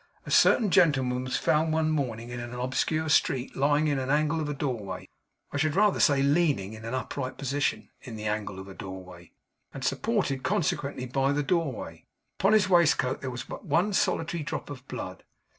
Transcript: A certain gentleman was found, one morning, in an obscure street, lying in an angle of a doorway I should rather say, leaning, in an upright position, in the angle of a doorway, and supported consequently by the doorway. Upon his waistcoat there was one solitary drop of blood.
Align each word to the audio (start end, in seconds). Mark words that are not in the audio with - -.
A 0.25 0.31
certain 0.31 0.71
gentleman 0.71 1.25
was 1.25 1.37
found, 1.37 1.71
one 1.73 1.91
morning, 1.91 2.29
in 2.31 2.39
an 2.39 2.55
obscure 2.55 3.07
street, 3.07 3.55
lying 3.55 3.87
in 3.87 3.99
an 3.99 4.09
angle 4.09 4.41
of 4.41 4.49
a 4.49 4.53
doorway 4.55 5.07
I 5.51 5.57
should 5.57 5.75
rather 5.75 5.99
say, 5.99 6.23
leaning, 6.23 6.73
in 6.73 6.85
an 6.85 6.95
upright 6.95 7.37
position, 7.37 7.91
in 8.01 8.15
the 8.15 8.25
angle 8.25 8.57
of 8.57 8.67
a 8.67 8.73
doorway, 8.73 9.33
and 9.71 9.83
supported 9.85 10.41
consequently 10.41 11.05
by 11.05 11.33
the 11.33 11.43
doorway. 11.43 12.07
Upon 12.39 12.53
his 12.53 12.67
waistcoat 12.67 13.21
there 13.21 13.29
was 13.29 13.47
one 13.47 13.93
solitary 13.93 14.41
drop 14.41 14.71
of 14.71 14.87
blood. 14.87 15.23